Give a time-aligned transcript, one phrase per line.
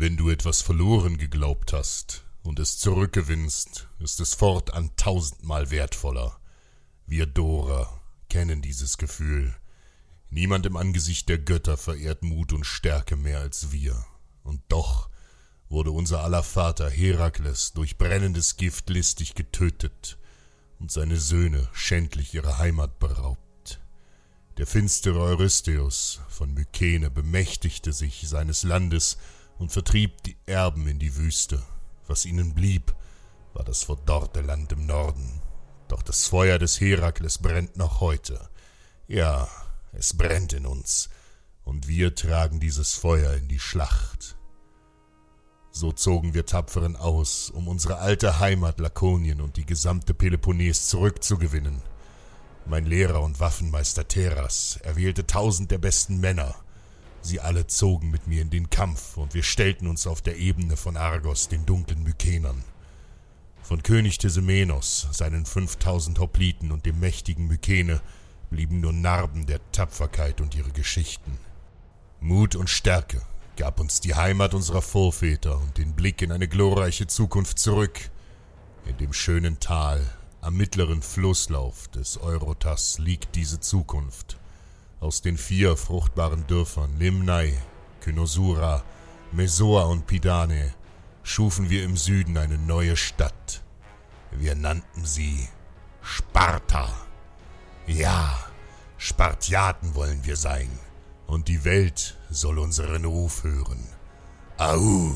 [0.00, 6.38] Wenn du etwas verloren geglaubt hast und es zurückgewinnst, ist es fortan tausendmal wertvoller.
[7.08, 9.56] Wir Dora kennen dieses Gefühl.
[10.30, 14.04] Niemand im Angesicht der Götter verehrt Mut und Stärke mehr als wir.
[14.44, 15.10] Und doch
[15.68, 20.16] wurde unser aller Vater Herakles durch brennendes Gift listig getötet
[20.78, 23.80] und seine Söhne schändlich ihrer Heimat beraubt.
[24.58, 29.18] Der finstere Eurystheus von Mykene bemächtigte sich seines Landes
[29.58, 31.62] und vertrieb die Erben in die Wüste.
[32.06, 32.94] Was ihnen blieb,
[33.54, 35.40] war das verdorrte Land im Norden.
[35.88, 38.48] Doch das Feuer des Herakles brennt noch heute.
[39.06, 39.48] Ja,
[39.92, 41.08] es brennt in uns,
[41.64, 44.36] und wir tragen dieses Feuer in die Schlacht.
[45.70, 51.82] So zogen wir tapferen aus, um unsere alte Heimat Lakonien und die gesamte Peloponnes zurückzugewinnen.
[52.66, 56.54] Mein Lehrer und Waffenmeister Teras erwählte tausend der besten Männer,
[57.20, 60.76] Sie alle zogen mit mir in den Kampf, und wir stellten uns auf der Ebene
[60.76, 62.62] von Argos den dunklen Mykenern.
[63.62, 68.00] Von König Tesemenos, seinen fünftausend Hopliten und dem mächtigen Mykene
[68.50, 71.38] blieben nur Narben der Tapferkeit und ihre Geschichten.
[72.20, 73.20] Mut und Stärke
[73.56, 78.10] gab uns die Heimat unserer Vorväter und den Blick in eine glorreiche Zukunft zurück.
[78.86, 80.00] In dem schönen Tal
[80.40, 84.38] am mittleren Flusslauf des Eurotas liegt diese Zukunft.
[85.00, 87.56] Aus den vier fruchtbaren Dörfern Limnai,
[88.00, 88.82] Kynosura,
[89.30, 90.74] Mesoa und Pidane
[91.22, 93.62] schufen wir im Süden eine neue Stadt.
[94.32, 95.48] Wir nannten sie
[96.02, 96.88] Sparta.
[97.86, 98.44] Ja,
[98.96, 100.68] Spartiaten wollen wir sein,
[101.28, 103.86] und die Welt soll unseren Ruf hören.
[104.56, 105.12] Au!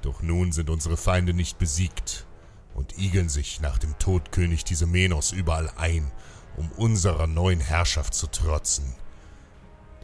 [0.00, 2.26] Doch nun sind unsere Feinde nicht besiegt
[2.74, 6.10] und igeln sich nach dem Tod König Tisemenos überall ein
[6.56, 8.94] um unserer neuen Herrschaft zu trotzen.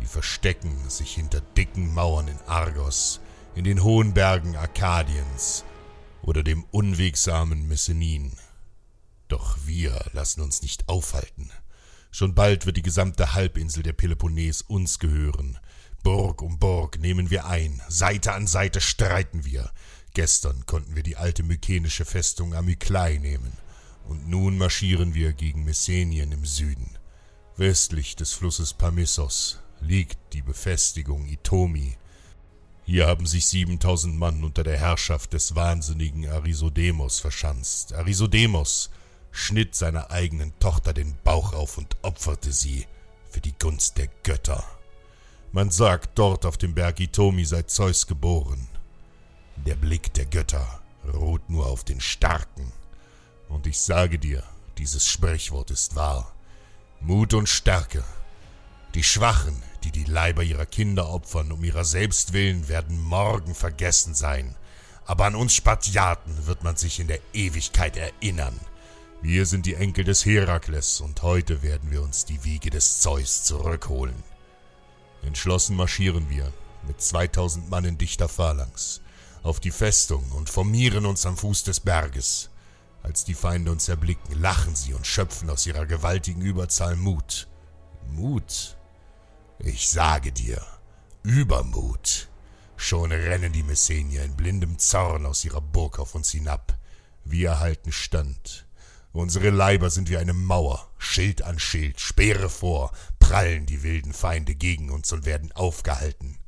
[0.00, 3.20] Die verstecken sich hinter dicken Mauern in Argos,
[3.54, 5.64] in den hohen Bergen Arkadiens
[6.22, 8.32] oder dem unwegsamen Messenin.
[9.28, 11.50] Doch wir lassen uns nicht aufhalten.
[12.10, 15.58] Schon bald wird die gesamte Halbinsel der Peloponnes uns gehören.
[16.02, 19.70] Burg um Burg nehmen wir ein, Seite an Seite streiten wir.
[20.14, 23.56] Gestern konnten wir die alte mykenische Festung Amyklai nehmen.
[24.08, 26.90] Und nun marschieren wir gegen Messenien im Süden.
[27.56, 31.96] Westlich des Flusses Pamissos liegt die Befestigung Itomi.
[32.84, 37.92] Hier haben sich siebentausend Mann unter der Herrschaft des wahnsinnigen Arisodemos verschanzt.
[37.92, 38.90] Arisodemos
[39.30, 42.86] schnitt seiner eigenen Tochter den Bauch auf und opferte sie
[43.30, 44.64] für die Gunst der Götter.
[45.52, 48.68] Man sagt, dort auf dem Berg Itomi sei Zeus geboren.
[49.56, 50.80] Der Blick der Götter
[51.14, 52.72] ruht nur auf den Starken.
[53.52, 54.42] Und ich sage dir,
[54.78, 56.32] dieses Sprichwort ist wahr.
[57.00, 58.02] Mut und Stärke.
[58.94, 64.14] Die Schwachen, die die Leiber ihrer Kinder opfern, um ihrer selbst willen, werden morgen vergessen
[64.14, 64.56] sein.
[65.04, 68.58] Aber an uns Spartiaten wird man sich in der Ewigkeit erinnern.
[69.20, 73.44] Wir sind die Enkel des Herakles und heute werden wir uns die Wiege des Zeus
[73.44, 74.22] zurückholen.
[75.22, 76.52] Entschlossen marschieren wir
[76.86, 79.00] mit 2000 Mann in dichter Phalanx
[79.42, 82.48] auf die Festung und formieren uns am Fuß des Berges.
[83.02, 87.48] Als die Feinde uns erblicken, lachen sie und schöpfen aus ihrer gewaltigen Überzahl Mut.
[88.10, 88.76] Mut?
[89.58, 90.64] Ich sage dir,
[91.22, 92.28] Übermut.
[92.76, 96.76] Schon rennen die Messenier in blindem Zorn aus ihrer Burg auf uns hinab.
[97.24, 98.66] Wir halten stand.
[99.12, 104.54] Unsere Leiber sind wie eine Mauer, Schild an Schild, Speere vor, prallen die wilden Feinde
[104.54, 106.38] gegen uns und werden aufgehalten.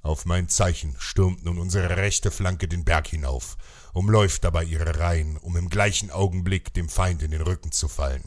[0.00, 3.56] Auf mein Zeichen stürmt nun unsere rechte Flanke den Berg hinauf,
[3.92, 8.24] umläuft dabei ihre Reihen, um im gleichen Augenblick dem Feind in den Rücken zu fallen.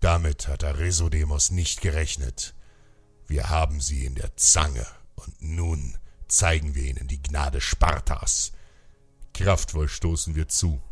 [0.00, 2.54] Damit hat Aresodemos nicht gerechnet.
[3.26, 5.96] Wir haben sie in der Zange, und nun
[6.28, 8.52] zeigen wir ihnen die Gnade Spartas.
[9.32, 10.82] Kraftvoll stoßen wir zu,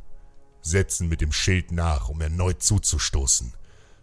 [0.63, 3.55] setzen mit dem Schild nach, um erneut zuzustoßen.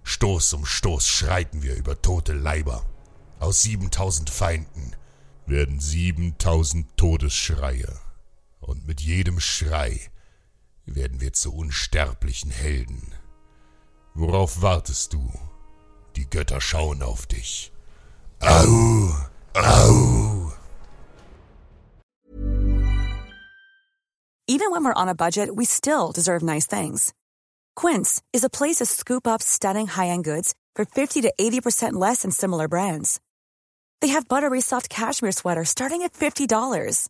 [0.04, 2.86] Stoß um Stoß schreiten wir über tote Leiber.
[3.40, 4.96] Aus siebentausend Feinden
[5.46, 8.00] werden siebentausend Todesschreie.
[8.68, 10.12] Und mit jedem Schrei
[10.86, 13.02] werden wir zu unsterblichen Helden.
[14.14, 15.32] Worauf wartest du?
[16.16, 17.72] Die Götter schauen auf dich.
[18.42, 19.16] Au!
[19.54, 20.52] Au!
[24.50, 27.14] Even when we're on a budget, we still deserve nice things.
[27.76, 32.22] Quince is a place to scoop up stunning high-end goods for 50 to 80% less
[32.22, 33.20] than similar brands.
[34.02, 37.10] They have buttery soft cashmere sweaters starting at $50,